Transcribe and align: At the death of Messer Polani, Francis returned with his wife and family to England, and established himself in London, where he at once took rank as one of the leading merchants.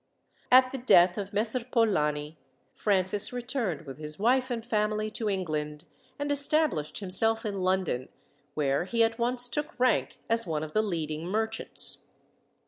At 0.51 0.71
the 0.71 0.79
death 0.79 1.19
of 1.19 1.31
Messer 1.31 1.63
Polani, 1.63 2.35
Francis 2.73 3.31
returned 3.31 3.81
with 3.83 3.99
his 3.99 4.17
wife 4.17 4.49
and 4.49 4.65
family 4.65 5.11
to 5.11 5.29
England, 5.29 5.85
and 6.17 6.31
established 6.31 7.01
himself 7.01 7.45
in 7.45 7.61
London, 7.61 8.09
where 8.55 8.85
he 8.85 9.03
at 9.03 9.19
once 9.19 9.47
took 9.47 9.79
rank 9.79 10.17
as 10.27 10.47
one 10.47 10.63
of 10.63 10.73
the 10.73 10.81
leading 10.81 11.27
merchants. 11.27 12.05